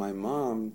[0.00, 0.72] My mom,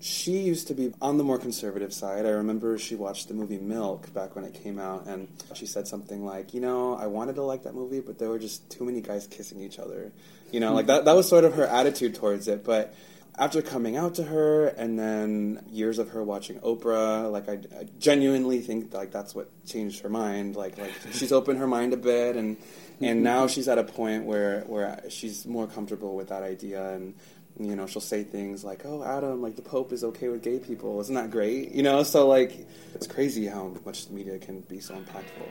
[0.00, 2.26] she used to be on the more conservative side.
[2.26, 5.86] I remember she watched the movie Milk back when it came out, and she said
[5.86, 8.84] something like, "You know, I wanted to like that movie, but there were just too
[8.84, 10.12] many guys kissing each other."
[10.50, 11.04] You know, like that.
[11.04, 12.64] That was sort of her attitude towards it.
[12.64, 12.94] But
[13.38, 17.86] after coming out to her, and then years of her watching Oprah, like I, I
[18.00, 20.56] genuinely think like that's what changed her mind.
[20.56, 22.56] Like like she's opened her mind a bit, and
[23.00, 23.22] and mm-hmm.
[23.22, 27.14] now she's at a point where where she's more comfortable with that idea and
[27.58, 30.58] you know she'll say things like oh adam like the pope is okay with gay
[30.58, 34.80] people isn't that great you know so like it's crazy how much media can be
[34.80, 35.48] so impactful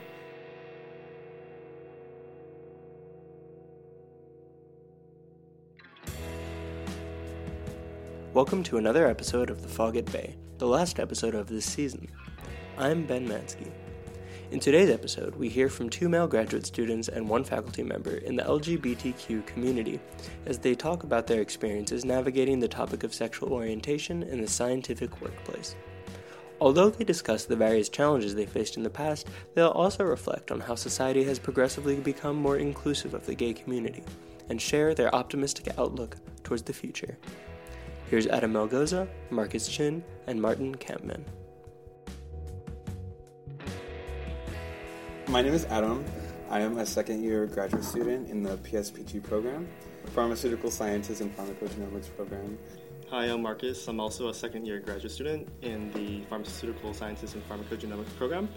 [8.34, 12.10] Welcome to another episode of The Fog at Bay, the last episode of this season.
[12.77, 13.72] I'm Ben Mansky.
[14.52, 18.35] In today's episode, we hear from two male graduate students and one faculty member in
[18.35, 19.99] the LGBTQ community
[20.45, 25.20] as they talk about their experiences navigating the topic of sexual orientation in the scientific
[25.20, 25.76] workplace.
[26.62, 30.59] Although they discuss the various challenges they faced in the past, they'll also reflect on
[30.59, 34.04] how society has progressively become more inclusive of the gay community
[34.49, 37.18] and share their optimistic outlook towards the future.
[38.12, 41.24] Here's Adam Melgoza, Marcus Chin, and Martin Kampmann.
[45.36, 46.02] My name is adam
[46.50, 49.68] i am a second year graduate student in the pspg program
[50.14, 52.58] pharmaceutical sciences and pharmacogenomics program
[53.10, 53.88] Hi, I'm Marcus.
[53.88, 58.50] I'm also a second year graduate student in the Pharmaceutical Sciences and Pharmacogenomics program.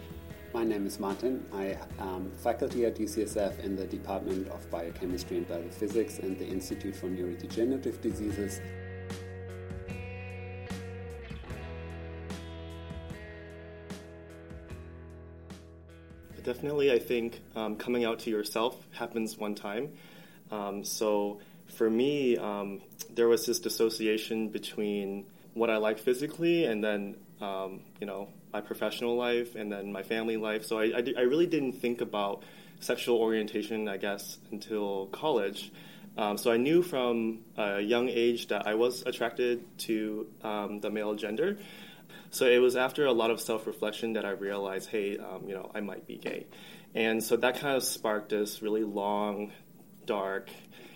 [0.55, 1.45] My name is Martin.
[1.53, 6.97] I am faculty at UCSF in the Department of Biochemistry and Biophysics and the Institute
[6.97, 8.61] for Neurodegenerative Diseases.
[16.49, 19.93] Definitely, I think um, coming out to yourself happens one time.
[20.51, 21.41] Um, so
[21.77, 27.81] for me, um, there was this dissociation between what I like physically and then, um,
[28.01, 30.65] you know, my professional life and then my family life.
[30.65, 32.45] So I, I, I, really didn't think about
[32.81, 35.71] sexual orientation, I guess, until college.
[36.17, 40.89] Um, so I knew from a young age that I was attracted to um, the
[40.89, 41.59] male gender.
[42.31, 45.55] So it was after a lot of self reflection that I realized, hey, um, you
[45.55, 46.47] know, I might be gay.
[46.95, 49.53] And so that kind of sparked this really long,
[50.07, 50.51] dark,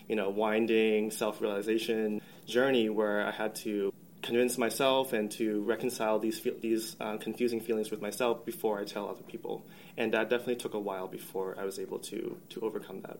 [0.08, 3.92] you know, winding self realization journey where I had to
[4.22, 9.08] convince myself and to reconcile these these uh, confusing feelings with myself before I tell
[9.08, 9.64] other people.
[9.96, 13.18] And that definitely took a while before I was able to to overcome that.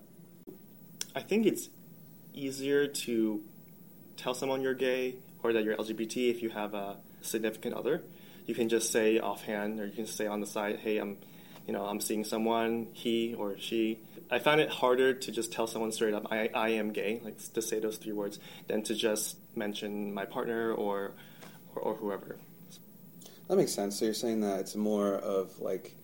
[1.15, 1.69] I think it's
[2.35, 3.43] easier to
[4.17, 8.03] tell someone you're gay or that you're LGBT if you have a significant other.
[8.47, 11.17] You can just say offhand, or you can say on the side, "Hey, I'm,
[11.67, 13.99] you know, I'm seeing someone, he or she."
[14.31, 17.39] I find it harder to just tell someone straight up, "I, I am gay," like
[17.53, 21.13] to say those three words, than to just mention my partner or,
[21.75, 22.37] or, or whoever.
[23.49, 23.99] That makes sense.
[23.99, 25.95] So you're saying that it's more of like,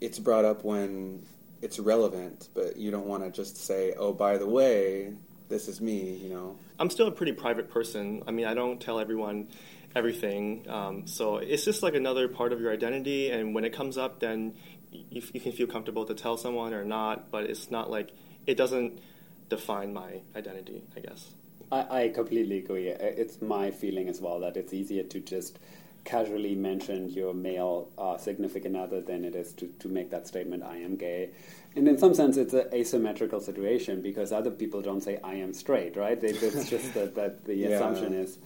[0.00, 1.26] it's brought up when
[1.60, 5.12] it's relevant, but you don't want to just say, "Oh, by the way,
[5.48, 6.56] this is me," you know.
[6.78, 8.22] I'm still a pretty private person.
[8.26, 9.48] I mean, I don't tell everyone
[9.96, 10.66] everything.
[10.68, 14.20] Um, so it's just like another part of your identity, and when it comes up,
[14.20, 14.54] then
[14.92, 17.30] you, you, can feel comfortable to tell someone or not.
[17.30, 18.10] But it's not like
[18.46, 19.00] it doesn't
[19.48, 20.82] define my identity.
[20.96, 21.32] I guess.
[21.72, 22.88] I, I completely agree.
[22.88, 25.58] It's my feeling as well that it's easier to just
[26.06, 30.62] casually mention your male uh, significant other than it is to, to make that statement,
[30.62, 31.30] I am gay.
[31.74, 35.52] And in some sense, it's an asymmetrical situation because other people don't say, I am
[35.52, 36.18] straight, right?
[36.22, 37.68] It's just that, that the yeah.
[37.68, 38.38] assumption is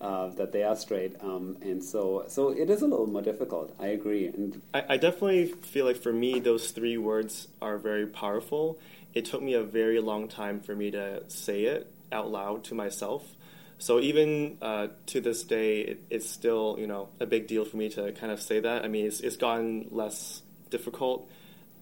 [0.00, 3.74] uh, that they are straight, um, and so so it is a little more difficult.
[3.80, 8.06] I agree, and I, I, definitely feel like for me those three words are very
[8.06, 8.78] powerful.
[9.12, 12.76] It took me a very long time for me to say it out loud to
[12.76, 13.34] myself.
[13.78, 17.76] So even uh, to this day, it, it's still you know a big deal for
[17.76, 18.84] me to kind of say that.
[18.84, 21.30] I mean, it's, it's gotten less difficult,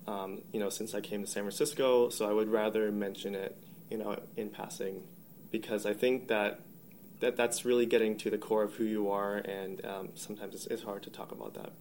[0.06, 2.10] um, you know, since I came to San Francisco.
[2.10, 3.56] So I would rather mention it,
[3.90, 5.02] you know, in passing,
[5.50, 6.60] because I think that
[7.20, 10.66] that that's really getting to the core of who you are, and um, sometimes it's,
[10.66, 11.72] it's, hard to talk about that.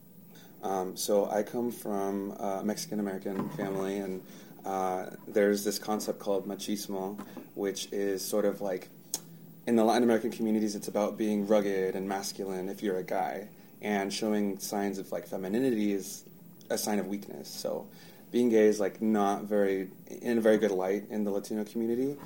[0.65, 4.23] Um, so I come from a Mexican American family, and
[4.65, 7.19] uh, there's this concept called machismo,
[7.53, 8.87] which is sort of like
[9.67, 13.47] in the Latin American communities, it's about being rugged and masculine if you're a guy,
[13.81, 16.23] and showing signs of like femininity is
[16.69, 17.49] a sign of weakness.
[17.49, 17.87] So
[18.31, 19.89] being gay is like not very
[20.21, 22.17] in a very good light in the Latino community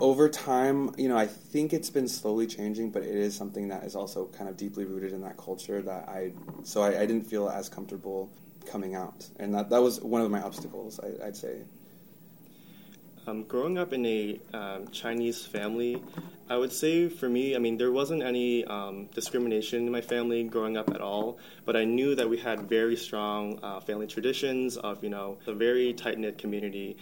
[0.00, 3.84] over time, you know, I think it's been slowly changing, but it is something that
[3.84, 6.32] is also kind of deeply rooted in that culture that I,
[6.62, 8.30] so I, I didn't feel as comfortable
[8.66, 9.26] coming out.
[9.38, 11.62] And that, that was one of my obstacles, I, would say.
[13.28, 16.02] Um, growing up in a um, Chinese family,
[16.48, 20.44] I would say for me, I mean, there wasn't any um, discrimination in my family
[20.44, 21.36] growing up at all,
[21.66, 25.52] but I knew that we had very strong uh, family traditions of, you know, a
[25.52, 26.96] very tight knit community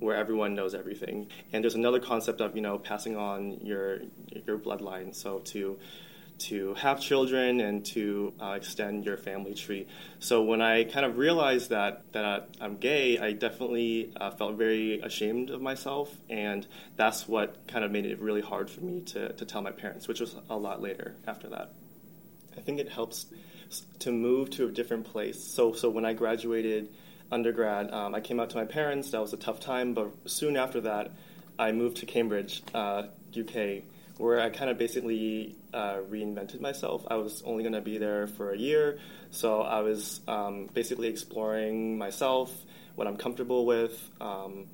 [0.00, 1.28] where everyone knows everything.
[1.52, 4.00] And there's another concept of, you know, passing on your
[4.46, 5.14] your bloodline.
[5.14, 5.78] So to
[6.38, 9.86] to have children and to uh, extend your family tree.
[10.20, 15.00] So when I kind of realized that that I'm gay, I definitely uh, felt very
[15.00, 19.32] ashamed of myself, and that's what kind of made it really hard for me to,
[19.32, 21.72] to tell my parents, which was a lot later after that.
[22.56, 23.26] I think it helps
[24.00, 25.42] to move to a different place.
[25.42, 26.88] So so when I graduated
[27.30, 29.10] undergrad, um, I came out to my parents.
[29.10, 31.12] That was a tough time, but soon after that,
[31.58, 33.04] I moved to Cambridge, uh,
[33.38, 33.82] UK
[34.18, 37.06] where I kind of basically uh, reinvented myself.
[37.08, 38.98] I was only going to be there for a year,
[39.30, 42.52] so I was um, basically exploring myself,
[42.94, 44.10] what I'm comfortable with.
[44.20, 44.66] Um,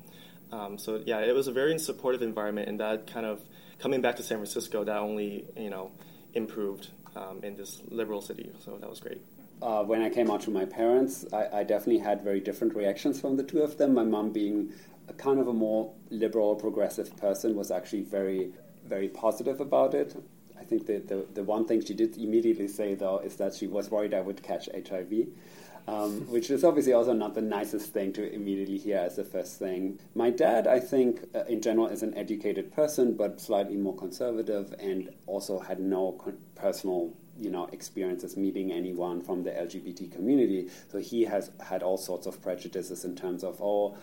[0.51, 3.41] um, so yeah, it was a very supportive environment, and that kind of
[3.79, 5.91] coming back to San Francisco, that only you know
[6.33, 8.51] improved um, in this liberal city.
[8.63, 9.21] So that was great.
[9.61, 13.21] Uh, when I came out to my parents, I, I, definitely had very different reactions
[13.21, 13.93] from the two of them.
[13.93, 14.73] My mom, being
[15.07, 18.51] a kind of a more liberal, progressive person, was actually very
[18.85, 20.15] very positive about it.
[20.59, 23.67] I think the, the, the one thing she did immediately say, though, is that she
[23.67, 25.27] was worried I would catch HIV.
[25.87, 29.59] Um, which is obviously also not the nicest thing to immediately hear as the first
[29.59, 29.99] thing.
[30.15, 34.73] My dad, I think, uh, in general, is an educated person, but slightly more conservative,
[34.79, 40.69] and also had no con- personal, you know, experiences meeting anyone from the LGBT community.
[40.91, 43.95] So he has had all sorts of prejudices in terms of, oh,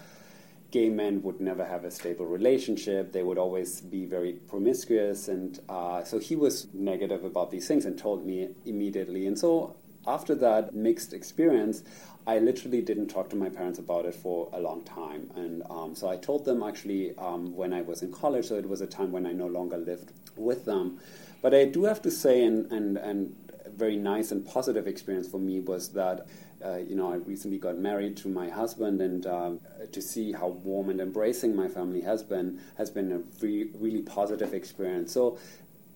[0.73, 3.13] gay men would never have a stable relationship.
[3.13, 5.29] They would always be very promiscuous.
[5.29, 9.27] And uh, so he was negative about these things and told me immediately.
[9.27, 9.77] And so
[10.07, 11.85] after that mixed experience,
[12.27, 15.31] I literally didn't talk to my parents about it for a long time.
[15.37, 18.69] And um, so I told them actually um, when I was in college, so it
[18.69, 20.99] was a time when I no longer lived with them.
[21.43, 23.37] But I do have to say, and, and, and
[23.77, 26.27] very nice and positive experience for me was that
[26.65, 29.53] uh, you know, I recently got married to my husband, and uh,
[29.91, 34.03] to see how warm and embracing my family has been has been a re- really
[34.03, 35.13] positive experience.
[35.13, 35.39] So,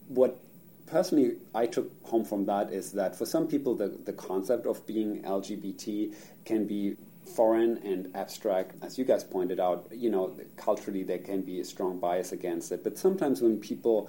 [0.09, 0.39] what
[0.87, 4.87] personally I took home from that is that for some people, the, the concept of
[4.87, 6.15] being LGBT
[6.45, 6.97] can be
[7.35, 8.75] foreign and abstract.
[8.83, 12.73] As you guys pointed out, you know, culturally there can be a strong bias against
[12.73, 12.85] it.
[12.85, 14.09] But sometimes when people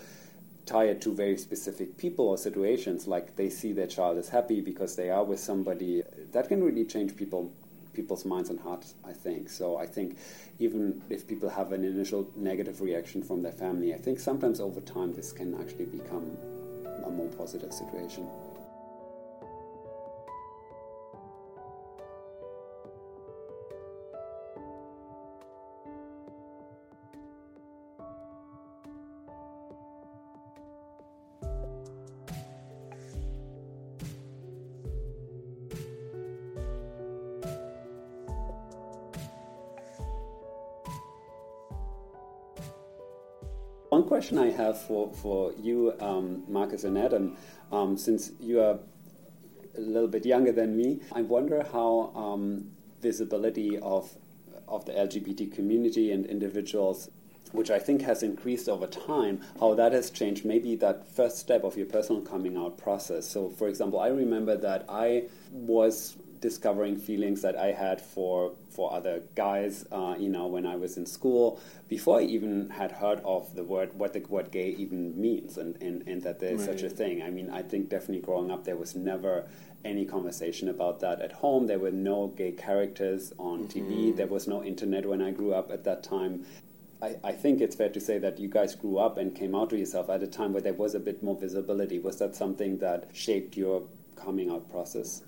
[0.67, 4.61] tie it to very specific people or situations, like they see their child is happy
[4.61, 6.03] because they are with somebody,
[6.33, 7.51] that can really change people
[7.93, 9.49] people's minds and hearts, I think.
[9.49, 10.17] So I think
[10.59, 14.81] even if people have an initial negative reaction from their family, I think sometimes over
[14.81, 16.37] time this can actually become
[17.03, 18.27] a more positive situation.
[44.07, 47.35] Question I have for, for you, um, Marcus and Adam,
[47.71, 48.79] um, since you are
[49.77, 52.71] a little bit younger than me, I wonder how um,
[53.01, 54.09] visibility of,
[54.67, 57.09] of the LGBT community and individuals
[57.53, 61.63] which I think has increased over time, how that has changed maybe that first step
[61.63, 63.25] of your personal coming out process.
[63.25, 68.93] So, for example, I remember that I was discovering feelings that I had for for
[68.93, 73.21] other guys, uh, you know, when I was in school, before I even had heard
[73.25, 76.79] of the word what the word gay even means, and and, and that there's right.
[76.79, 77.23] such a thing.
[77.23, 79.47] I mean, I think definitely growing up there was never
[79.85, 81.67] any conversation about that at home.
[81.67, 83.79] There were no gay characters on mm-hmm.
[83.79, 84.15] TV.
[84.15, 86.45] There was no internet when I grew up at that time.
[87.01, 89.69] I, I, think it's fair to say that you guys grew up and came out
[89.69, 91.99] to yourself at a time where there was a bit more visibility.
[91.99, 93.83] Was that something that shaped your
[94.15, 95.21] coming out process?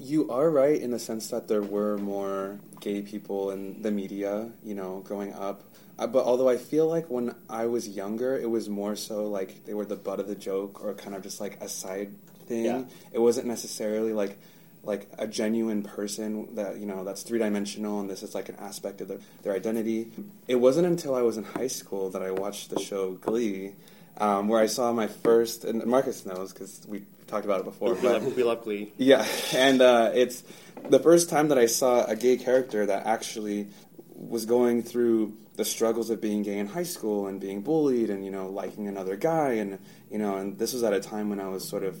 [0.00, 4.50] You are right in the sense that there were more gay people in the media,
[4.64, 5.62] you know, growing up.
[5.98, 9.66] Uh, but although I feel like when I was younger, it was more so like
[9.66, 12.12] they were the butt of the joke or kind of just like a side
[12.46, 12.64] thing.
[12.64, 12.82] Yeah.
[13.12, 14.38] It wasn't necessarily like
[14.82, 18.56] like a genuine person that you know that's three dimensional and this is like an
[18.56, 20.10] aspect of their, their identity.
[20.48, 23.74] It wasn't until I was in high school that I watched the show Glee,
[24.18, 27.94] um, where I saw my first and Marcus knows because we talked about it before.
[27.94, 28.92] We, love, we love Glee.
[28.98, 30.42] Yeah, and uh, it's
[30.88, 33.68] the first time that I saw a gay character that actually
[34.14, 38.24] was going through the struggles of being gay in high school and being bullied and
[38.24, 39.78] you know liking another guy and
[40.10, 41.98] you know and this was at a time when I was sort of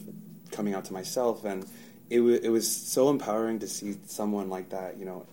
[0.50, 1.64] coming out to myself and
[2.08, 5.26] it, w- it was so empowering to see someone like that you know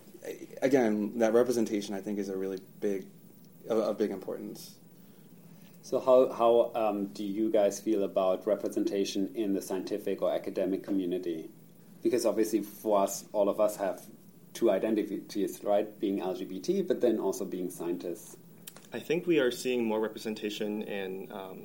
[0.60, 3.06] again that representation I think is a really big
[3.68, 4.74] of, of big importance.
[5.88, 10.82] So how how um, do you guys feel about representation in the scientific or academic
[10.82, 11.48] community?
[12.02, 14.02] Because obviously, for us, all of us have
[14.52, 15.88] two identities, right?
[15.98, 18.36] Being LGBT, but then also being scientists.
[18.92, 21.64] I think we are seeing more representation in um,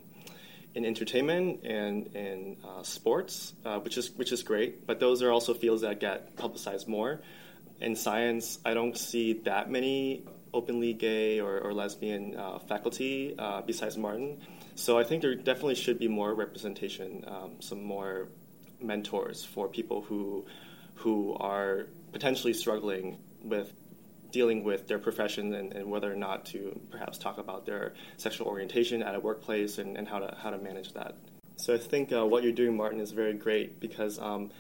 [0.74, 4.88] in entertainment and in uh, sports, uh, which is which is great.
[4.88, 7.20] But those are also fields that get publicized more.
[7.82, 10.24] In science, I don't see that many
[10.54, 14.40] openly gay or, or lesbian uh, faculty uh, besides Martin.
[14.76, 18.28] So I think there definitely should be more representation, um, some more
[18.82, 20.46] mentors for people who
[20.96, 23.74] who are potentially struggling with
[24.32, 28.48] dealing with their profession and, and, whether or not to perhaps talk about their sexual
[28.48, 31.16] orientation at a workplace and, and how to how to manage that.
[31.58, 34.52] So I think uh, what you're doing, Martin, is very great because um,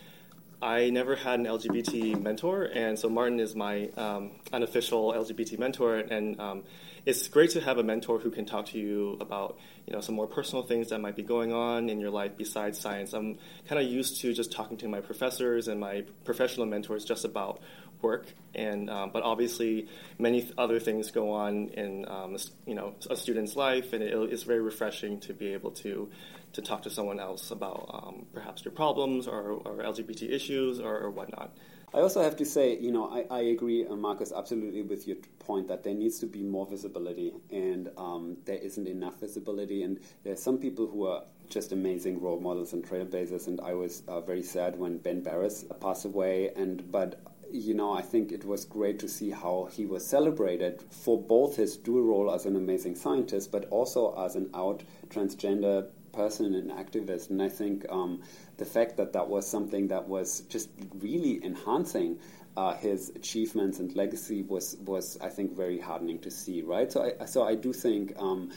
[0.63, 5.97] I never had an LGBT mentor, and so Martin is my um, unofficial LGBT mentor,
[5.97, 6.63] and um,
[7.05, 10.15] it's great to have a mentor who can talk to you about you know some
[10.15, 13.11] more personal things that might be going on in your life besides science.
[13.11, 17.25] I'm kind of used to just talking to my professors and my professional mentors just
[17.25, 17.59] about
[18.01, 23.17] work, and um, but obviously many other things go on in um, you know a
[23.17, 26.09] student's life, and it, it's very refreshing to be able to
[26.53, 30.97] to talk to someone else about um, perhaps your problems or, or LGBT issues or,
[30.97, 31.55] or, whatnot.
[31.93, 35.17] I also have to say, you know, I, I agree, uh, Marcus, absolutely with your
[35.39, 39.83] point that there needs to be more visibility, and um, there isn't enough visibility.
[39.83, 43.73] And there are some people who are just amazing role models and trailblazers, and I
[43.73, 46.51] was uh, very sad when Ben Barres passed away.
[46.55, 47.19] And but
[47.51, 51.55] you know, I think it was great to see how he was celebrated for both
[51.55, 56.71] his dual role as an amazing scientist, but also as an out transgender person and
[56.71, 57.29] activist.
[57.29, 58.21] And I think um,
[58.57, 62.19] the fact that that was something that was just really enhancing
[62.55, 66.61] uh, his achievements and legacy was was I think very heartening to see.
[66.61, 66.91] Right.
[66.91, 68.51] So I so I do think um,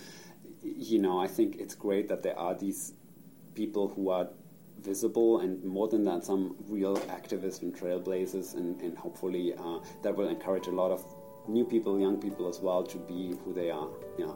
[0.63, 2.93] you know I think it's great that there are these
[3.55, 4.29] people who are
[4.81, 10.15] visible and more than that some real activists and trailblazers and, and hopefully uh, that
[10.15, 11.05] will encourage a lot of
[11.49, 14.33] new people young people as well to be who they are yeah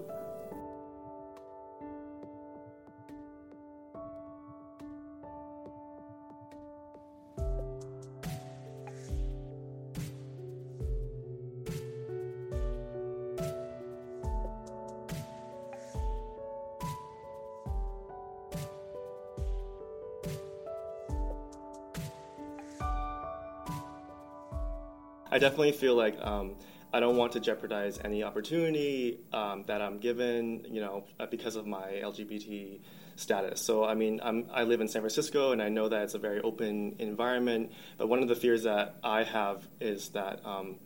[25.30, 26.56] I definitely feel like um,
[26.92, 31.54] I don't want to jeopardize any opportunity um, that I'm given, you know, uh, because
[31.54, 32.80] of my LGBT
[33.14, 33.60] status.
[33.60, 36.18] So, I mean, I'm, i live in San Francisco, and I know that it's a
[36.18, 37.70] very open environment.
[37.96, 40.76] But one of the fears that I have is that um,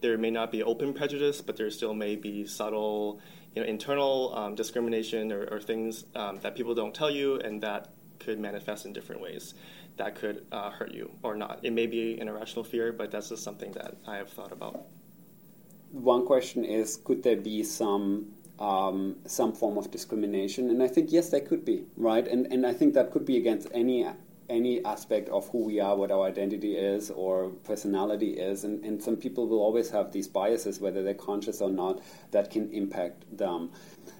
[0.00, 3.20] there may not be open prejudice, but there still may be subtle,
[3.54, 7.62] you know, internal um, discrimination or, or things um, that people don't tell you, and
[7.62, 7.93] that
[8.24, 9.54] could manifest in different ways
[9.96, 11.60] that could uh, hurt you or not.
[11.62, 14.86] It may be an irrational fear, but that's just something that I have thought about.
[15.92, 20.70] One question is could there be some um, some form of discrimination?
[20.70, 22.26] And I think yes, there could be, right?
[22.26, 24.06] And and I think that could be against any
[24.48, 28.64] any aspect of who we are, what our identity is, or personality is.
[28.64, 32.50] And, and some people will always have these biases, whether they're conscious or not, that
[32.50, 33.70] can impact them.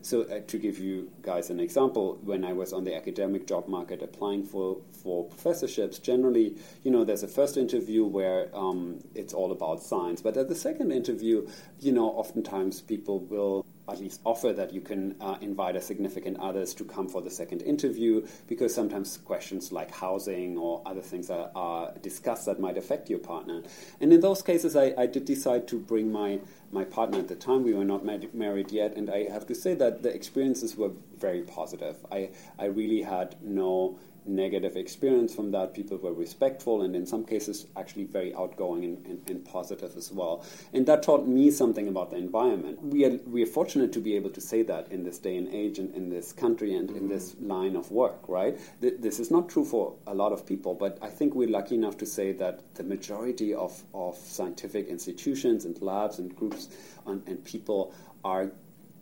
[0.03, 3.69] So, uh, to give you guys an example, when I was on the academic job
[3.69, 9.35] market applying for, for professorships, generally, you know, there's a first interview where um, it's
[9.35, 10.21] all about science.
[10.21, 11.49] But at the second interview,
[11.81, 16.39] you know, oftentimes people will at least offer that you can uh, invite a significant
[16.39, 21.31] others to come for the second interview because sometimes questions like housing or other things
[21.31, 23.63] are, are discussed that might affect your partner.
[24.01, 26.41] And in those cases, I, I, did decide to bring my,
[26.73, 27.63] my partner at the time.
[27.63, 31.43] We were not married yet, and I have to say that the experiences were very
[31.43, 31.97] positive.
[32.11, 35.75] I, I really had no negative experience from that.
[35.75, 40.11] People were respectful and in some cases actually very outgoing and, and, and, positive as
[40.11, 40.45] well.
[40.73, 42.83] And that taught me something about the environment.
[42.83, 45.49] We are, we are fortunate to be able to say that in this day and
[45.53, 46.99] age and in this country and mm-hmm.
[46.99, 48.59] in this line of work, right?
[48.81, 51.75] Th- this is not true for a lot of people, but I think we're lucky
[51.75, 56.69] enough to say that the majority of, of scientific institutions and labs and groups
[57.07, 58.51] and, and people are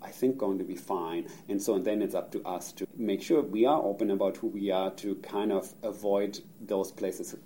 [0.02, 1.26] I think, going to be fine.
[1.48, 4.36] And so and then it's up to us to make sure we are open about
[4.38, 7.36] who we are to kind of avoid those places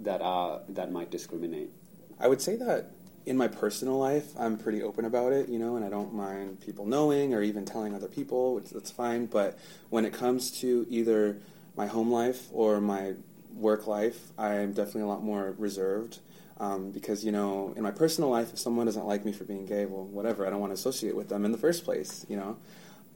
[0.00, 1.70] that are that might discriminate.
[2.18, 2.90] I would say that
[3.26, 6.60] in my personal life, I'm pretty open about it, you know, and I don't mind
[6.60, 9.26] people knowing or even telling other people, which that's fine.
[9.26, 9.58] But
[9.90, 11.38] when it comes to either
[11.76, 13.14] my home life or my
[13.54, 16.18] work life, I'm definitely a lot more reserved.
[16.58, 19.66] Um, because you know, in my personal life, if someone doesn't like me for being
[19.66, 20.46] gay, well, whatever.
[20.46, 22.56] I don't want to associate with them in the first place, you know.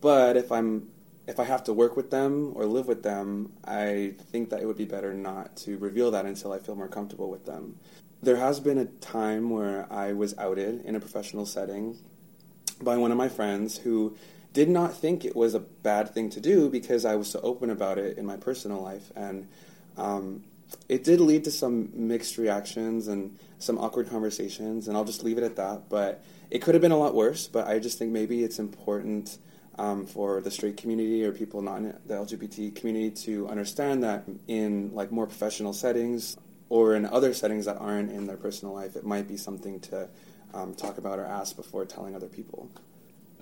[0.01, 0.89] But if I'm
[1.29, 4.67] if I have to work with them or live with them, I think that it
[4.67, 7.77] would be better not to reveal that until I feel more comfortable with them.
[8.23, 11.99] There has been a time where I was outed in a professional setting
[12.81, 14.17] by one of my friends who
[14.55, 17.69] did not think it was a bad thing to do because I was so open
[17.69, 19.13] about it in my personal life.
[19.15, 19.47] And
[19.99, 20.45] um,
[20.89, 25.39] it did lead to some mixed reactions and some awkward conversations, and I'll just leave
[25.39, 25.89] it at that.
[25.89, 29.39] But it could have been a lot worse, but I just think maybe it's important
[29.79, 34.25] um, for the straight community or people not in the LGBT community to understand that
[34.49, 36.37] in like more professional settings
[36.69, 40.09] or in other settings that aren't in their personal life, it might be something to
[40.55, 42.69] um, talk about or ask before telling other people.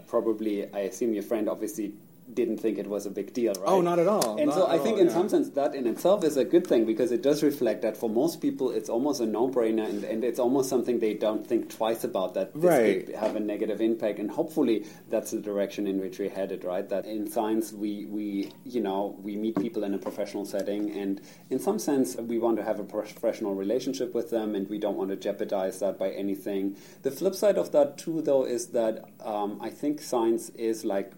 [0.06, 1.94] Probably, I assume your friend obviously
[2.32, 3.64] didn't think it was a big deal, right?
[3.66, 4.36] Oh, not at all.
[4.36, 5.12] And Not so I think all, in yeah.
[5.12, 8.10] some sense that in itself is a good thing because it does reflect that for
[8.10, 12.04] most people it's almost a no-brainer and, and it's almost something they don't think twice
[12.04, 13.06] about that this Right.
[13.06, 16.88] could have a negative impact and hopefully that's the direction in which we're headed, right?
[16.88, 21.20] That in science we, we you know, we meet people in a professional setting and
[21.50, 24.96] in some sense we want to have a professional relationship with them and we don't
[24.96, 26.76] want to jeopardize that by anything.
[27.02, 31.12] The flip side of that too though is that um, I think science is like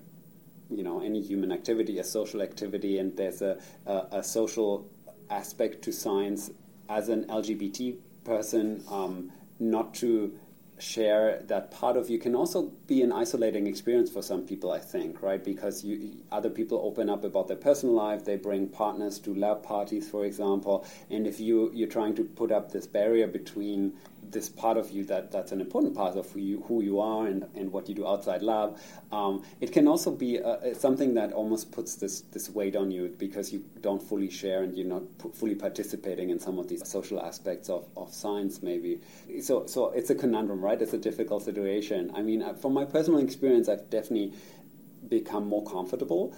[0.70, 4.88] you know any human activity a social activity and there's a, a, a social
[5.30, 6.50] aspect to science
[6.88, 10.38] as an lgbt person um, not to
[10.78, 14.78] share that part of you can also be an isolating experience for some people i
[14.78, 15.44] think right?
[15.44, 19.62] Because you other people open up about their personal life they bring partners to lab
[19.62, 23.92] parties for example and if you you're trying to put up this barrier between
[24.30, 27.26] this part of you that, that's an important part of who you, who you are
[27.26, 28.76] and, and what you do outside lab.
[29.12, 33.14] Um, it can also be uh, something that almost puts this, this weight on you
[33.18, 36.86] because you don't fully share and you're not p- fully participating in some of these
[36.88, 39.00] social aspects of, of science, maybe.
[39.40, 40.80] So, so it's a conundrum, right?
[40.80, 42.12] It's a difficult situation.
[42.14, 44.32] I mean, uh, from my personal experience, I've definitely
[45.08, 46.36] become more comfortable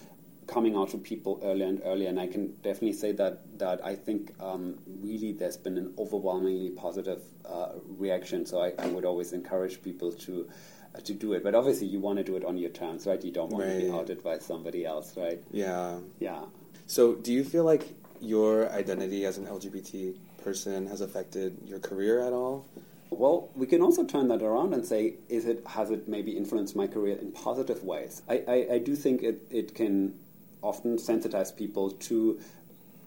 [0.50, 3.94] coming out to people earlier and earlier, and I can definitely say that that I
[3.94, 8.44] think um, really there's been an overwhelmingly positive uh, reaction.
[8.44, 10.48] So I, I would always encourage people to
[10.94, 13.22] uh, to do it, but obviously you want to do it on your terms, right?
[13.24, 15.40] You don't want to be outed by somebody else, right?
[15.52, 15.98] Yeah.
[16.18, 16.42] Yeah.
[16.86, 17.84] So, do you feel like
[18.20, 22.66] your identity as an LGBT person has affected your career at all?
[23.10, 26.74] Well, we can also turn that around and say, is it has it maybe influenced
[26.76, 28.22] my career in positive ways?
[28.28, 30.14] I, I, I do think it, it can
[30.62, 32.38] often sensitize people to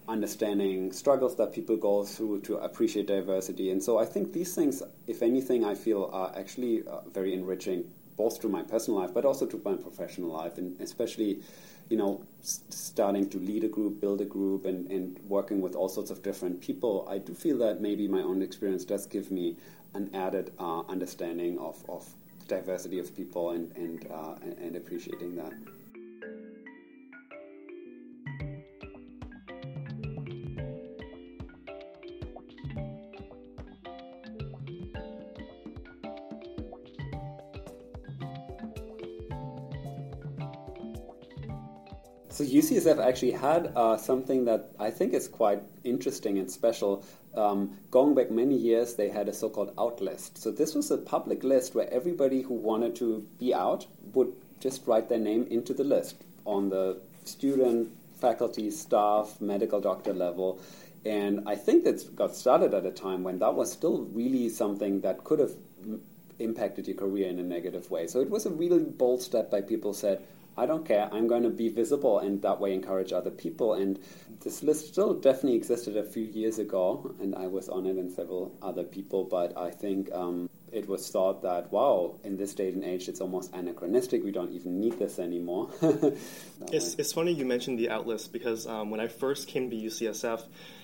[0.06, 3.70] understanding struggles that people go through to appreciate diversity.
[3.70, 7.84] And so I think these things, if anything, I feel are actually uh, very enriching,
[8.16, 11.40] both to my personal life, but also to my professional life, and especially,
[11.88, 15.74] you know, s- starting to lead a group, build a group, and, and working with
[15.74, 17.06] all sorts of different people.
[17.08, 19.56] I do feel that maybe my own experience does give me
[19.94, 22.06] an added uh, understanding of, of
[22.46, 25.54] diversity of people and, and, uh, and- and appreciating that.
[42.34, 47.04] So UCSF actually had uh, something that I think is quite interesting and special.
[47.36, 50.38] Um, going back many years, they had a so-called out list.
[50.38, 54.84] So this was a public list where everybody who wanted to be out would just
[54.84, 60.58] write their name into the list on the student, faculty, staff, medical doctor level.
[61.04, 65.02] And I think that got started at a time when that was still really something
[65.02, 65.52] that could have
[66.40, 68.08] impacted your career in a negative way.
[68.08, 70.20] So it was a really bold step by people said,
[70.56, 73.74] I don't care, I'm going to be visible and that way encourage other people.
[73.74, 73.98] And
[74.42, 78.12] this list still definitely existed a few years ago, and I was on it and
[78.12, 82.68] several other people, but I think um, it was thought that, wow, in this day
[82.68, 85.70] and age, it's almost anachronistic, we don't even need this anymore.
[86.72, 86.94] It's, way.
[86.98, 90.42] it's funny you mentioned the outlist because um, when I first came to UCSF,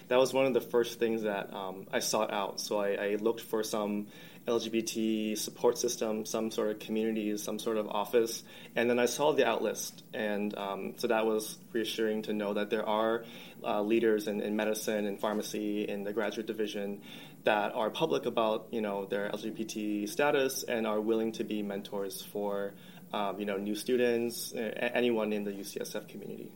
[0.09, 2.61] that was one of the first things that um, I sought out.
[2.61, 4.09] So I, I looked for some
[4.47, 8.43] LGBT support system, some sort of communities, some sort of office,
[8.75, 12.71] and then I saw the outlist, and um, so that was reassuring to know that
[12.71, 13.25] there are
[13.63, 17.01] uh, leaders in, in medicine and pharmacy in the graduate division
[17.45, 22.23] that are public about you know their LGBT status and are willing to be mentors
[22.23, 22.73] for
[23.13, 26.51] um, you know new students, anyone in the UCSF community.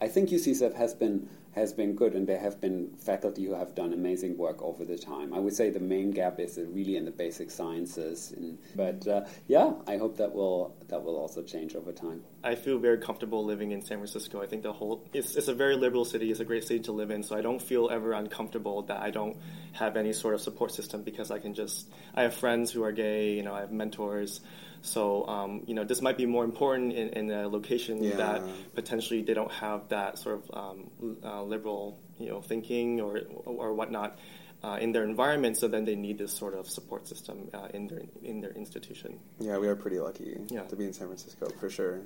[0.00, 3.74] I think UCSF has been has been good, and there have been faculty who have
[3.74, 5.32] done amazing work over the time.
[5.32, 9.24] I would say the main gap is really in the basic sciences, and, but uh,
[9.48, 12.22] yeah, I hope that will that will also change over time.
[12.44, 14.42] I feel very comfortable living in San Francisco.
[14.42, 16.30] I think the whole it's, it's a very liberal city.
[16.30, 19.10] It's a great city to live in, so I don't feel ever uncomfortable that I
[19.10, 19.38] don't
[19.72, 22.92] have any sort of support system because I can just I have friends who are
[22.92, 23.32] gay.
[23.32, 24.40] You know, I have mentors.
[24.86, 28.16] So um, you know, this might be more important in, in a location Yeah.
[28.16, 28.42] that
[28.74, 30.90] potentially they don't have that sort of um,
[31.24, 34.18] uh, liberal you know thinking or or whatnot.
[34.64, 37.86] Uh, in their environment, so then they need this sort of support system uh, in
[37.88, 39.20] their in their institution.
[39.38, 40.62] Yeah, we are pretty lucky Yeah.
[40.62, 42.00] to be in San Francisco for sure.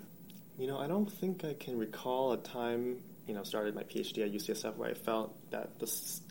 [0.58, 4.24] You know, I don't think I can recall a time, you know, started my PhD
[4.26, 5.86] at UCSF where I felt that the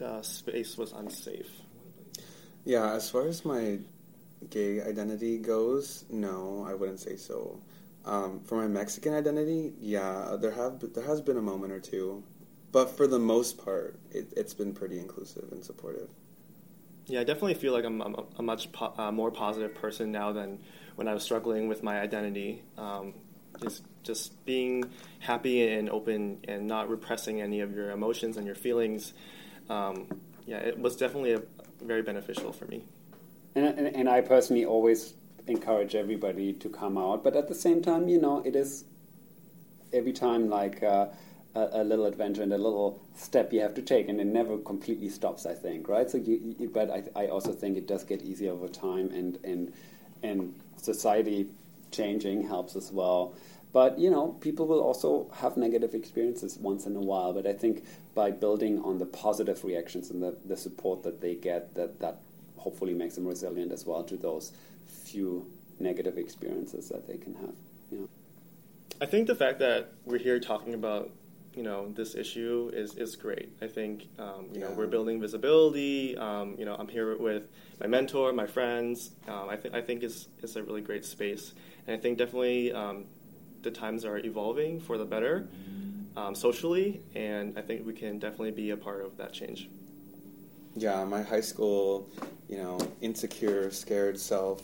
[0.06, 1.50] uh, space was unsafe.
[2.66, 3.80] Yeah, as far as my
[4.50, 7.60] gay identity goes, no, I wouldn't say so.
[8.06, 12.24] Um, for my Mexican identity, yeah, there have there has been a moment or two,
[12.72, 16.10] but for the most part, it, it's been pretty inclusive and supportive.
[17.08, 20.12] Yeah, I definitely feel like I'm, I'm a, a much po- uh, more positive person
[20.12, 20.60] now than
[20.96, 22.64] when I was struggling with my identity.
[22.78, 23.14] Um,
[23.62, 24.86] just just being
[25.20, 29.14] happy and open and not repressing any of your emotions and your feelings.
[29.70, 30.08] Um,
[30.46, 31.42] yeah, it was definitely a,
[31.84, 32.84] very beneficial for me.
[33.56, 35.14] And, and, and I personally always
[35.48, 38.86] encourage everybody to come out, but at the same time, you know, it is
[39.92, 41.08] every time like uh,
[41.56, 44.58] a, a little adventure and a little step you have to take, and it never
[44.58, 45.46] completely stops.
[45.46, 46.10] I think, right?
[46.10, 49.38] So, you, you, but I, I also think it does get easier over time, and
[49.44, 49.74] and
[50.22, 51.48] and society
[51.92, 53.34] changing helps as well.
[53.72, 57.34] But you know, people will also have negative experiences once in a while.
[57.34, 57.84] But I think
[58.16, 62.20] by building on the positive reactions and the, the support that they get, that that
[62.60, 64.54] hopefully makes them resilient as well to those
[64.88, 65.46] few
[65.80, 67.56] negative experiences that they can have.
[67.92, 68.06] Yeah.
[69.02, 71.12] I think the fact that we're here talking about
[71.56, 73.50] you know this issue is is great.
[73.62, 76.18] I think um, you know we're building visibility.
[76.18, 79.12] Um, you know I'm here with my mentor, my friends.
[79.28, 81.54] Um, I think I think it's it's a really great space,
[81.88, 83.06] and I think definitely um,
[83.62, 85.48] the times are evolving for the better
[86.16, 89.70] um, socially, and I think we can definitely be a part of that change.
[90.76, 92.10] Yeah, my high school,
[92.50, 94.62] you know, insecure, scared self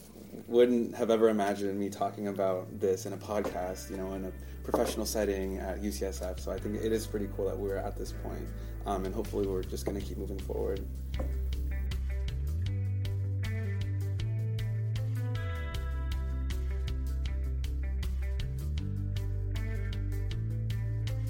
[0.48, 4.32] wouldn't have ever imagined me talking about this in a podcast, you know, in a
[4.64, 6.40] professional setting at UCSF.
[6.40, 8.48] So I think it is pretty cool that we're at this point,
[8.86, 10.86] um, and hopefully we're just going to keep moving forward.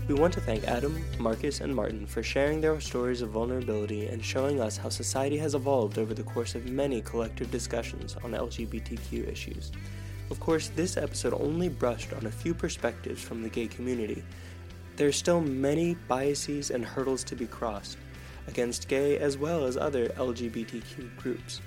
[0.07, 4.23] We want to thank Adam, Marcus, and Martin for sharing their stories of vulnerability and
[4.23, 9.27] showing us how society has evolved over the course of many collective discussions on LGBTQ
[9.27, 9.71] issues.
[10.29, 14.23] Of course, this episode only brushed on a few perspectives from the gay community.
[14.95, 17.97] There are still many biases and hurdles to be crossed
[18.47, 21.61] against gay as well as other LGBTQ groups.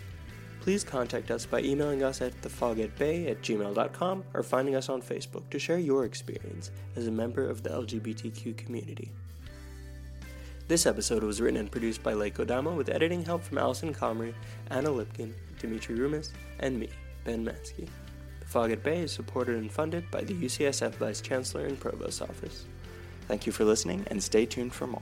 [0.69, 5.49] Please contact us by emailing us at thefogatbay at gmail.com or finding us on Facebook
[5.49, 9.11] to share your experience as a member of the LGBTQ community.
[10.67, 14.35] This episode was written and produced by Lake Odama with editing help from Allison Comrie,
[14.69, 16.91] Anna Lipkin, Dimitri Rumis, and me,
[17.25, 17.89] Ben Mansky.
[18.41, 22.21] The Fog at Bay is supported and funded by the UCSF Vice Chancellor and Provost
[22.21, 22.67] Office.
[23.27, 25.01] Thank you for listening and stay tuned for more.